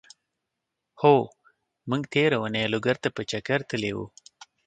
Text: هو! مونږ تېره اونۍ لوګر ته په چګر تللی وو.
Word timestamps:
هو! 1.01 1.15
مونږ 1.89 2.03
تېره 2.13 2.37
اونۍ 2.41 2.65
لوګر 2.73 2.95
ته 3.03 3.09
په 3.15 3.21
چګر 3.29 3.59
تللی 3.69 3.91
وو. 3.97 4.07